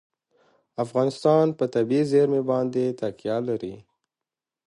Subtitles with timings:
[0.83, 3.75] افغانستان په طبیعي زیرمې باندې تکیه لري.